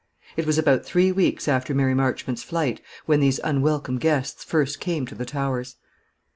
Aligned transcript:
It 0.35 0.47
was 0.47 0.57
about 0.57 0.83
three 0.83 1.11
weeks 1.11 1.47
after 1.47 1.75
Mary 1.75 1.93
Marchmont's 1.93 2.41
flight 2.41 2.81
when 3.05 3.19
these 3.19 3.39
unwelcome 3.43 3.99
guests 3.99 4.43
first 4.43 4.79
came 4.79 5.05
to 5.05 5.13
the 5.13 5.25
Towers. 5.25 5.75